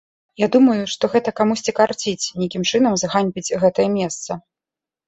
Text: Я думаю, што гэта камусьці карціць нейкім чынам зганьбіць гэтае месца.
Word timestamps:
Я 0.43 0.47
думаю, 0.55 0.77
што 0.93 1.09
гэта 1.17 1.33
камусьці 1.41 1.75
карціць 1.81 2.33
нейкім 2.41 2.67
чынам 2.73 2.93
зганьбіць 3.05 3.55
гэтае 3.67 3.89
месца. 4.01 4.31